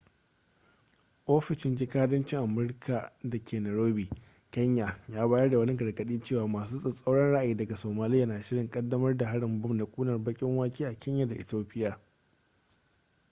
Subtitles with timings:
[1.35, 4.09] ofishin jikadancin amurika da ke nairobi
[4.51, 9.17] kenya ya bayar da wani gargaɗi cewa masu tsatsauran ra'ayi daga somaliya na shirin ƙaddamar
[9.17, 11.99] da harin bom na ƙunar-baƙin-wake a kenya da ethiopia